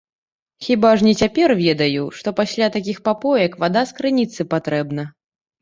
Хіба 0.67 0.91
ж 1.01 1.05
не 1.07 1.11
цяпер 1.23 1.53
ведаю, 1.59 2.07
што 2.21 2.33
пасля 2.41 2.71
такіх 2.79 2.97
папоек 3.09 3.59
вада 3.65 3.87
з 3.91 3.99
крыніцы 4.01 4.51
патрэбна. 4.57 5.03